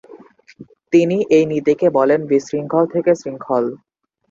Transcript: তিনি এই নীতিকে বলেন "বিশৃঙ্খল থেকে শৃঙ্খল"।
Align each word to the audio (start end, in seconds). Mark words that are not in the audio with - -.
তিনি 0.93 1.17
এই 1.37 1.45
নীতিকে 1.51 1.87
বলেন 1.97 2.19
"বিশৃঙ্খল 2.31 2.83
থেকে 2.93 3.11
শৃঙ্খল"। 3.15 3.65